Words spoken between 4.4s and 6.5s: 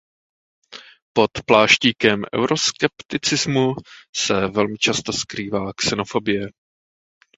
velmi často skrývá xenofobie.